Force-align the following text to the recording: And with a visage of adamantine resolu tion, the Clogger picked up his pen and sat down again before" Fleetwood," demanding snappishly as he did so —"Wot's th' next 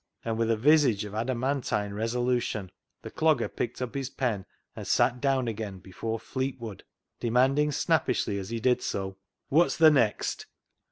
And 0.25 0.35
with 0.35 0.49
a 0.49 0.57
visage 0.57 1.05
of 1.05 1.13
adamantine 1.13 1.91
resolu 1.91 2.41
tion, 2.41 2.71
the 3.03 3.11
Clogger 3.11 3.47
picked 3.55 3.83
up 3.83 3.93
his 3.93 4.09
pen 4.09 4.47
and 4.75 4.87
sat 4.87 5.21
down 5.21 5.47
again 5.47 5.77
before" 5.77 6.19
Fleetwood," 6.29 6.83
demanding 7.19 7.71
snappishly 7.71 8.39
as 8.39 8.49
he 8.49 8.59
did 8.59 8.81
so 8.81 9.17
—"Wot's 9.51 9.77
th' 9.77 9.91
next 9.93 10.47